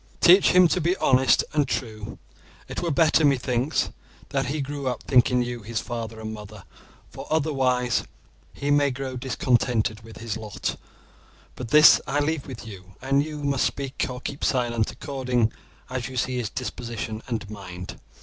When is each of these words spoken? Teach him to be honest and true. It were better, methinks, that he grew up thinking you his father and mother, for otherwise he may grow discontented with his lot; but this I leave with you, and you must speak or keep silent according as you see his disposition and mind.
Teach 0.19 0.49
him 0.53 0.67
to 0.69 0.81
be 0.81 0.97
honest 0.97 1.43
and 1.53 1.67
true. 1.67 2.17
It 2.67 2.81
were 2.81 2.89
better, 2.89 3.23
methinks, 3.23 3.91
that 4.29 4.47
he 4.47 4.59
grew 4.59 4.87
up 4.87 5.03
thinking 5.03 5.43
you 5.43 5.61
his 5.61 5.79
father 5.79 6.19
and 6.19 6.33
mother, 6.33 6.63
for 7.11 7.27
otherwise 7.29 8.05
he 8.51 8.71
may 8.71 8.89
grow 8.89 9.15
discontented 9.15 9.99
with 10.01 10.17
his 10.17 10.37
lot; 10.37 10.75
but 11.55 11.67
this 11.69 12.01
I 12.07 12.19
leave 12.19 12.47
with 12.47 12.65
you, 12.65 12.95
and 12.99 13.21
you 13.23 13.43
must 13.43 13.63
speak 13.63 14.03
or 14.09 14.19
keep 14.21 14.43
silent 14.43 14.89
according 14.89 15.51
as 15.87 16.07
you 16.07 16.17
see 16.17 16.37
his 16.37 16.49
disposition 16.49 17.21
and 17.27 17.47
mind. 17.47 17.99